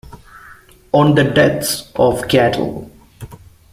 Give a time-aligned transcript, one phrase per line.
[0.93, 2.89] On the Deaths of Cattle.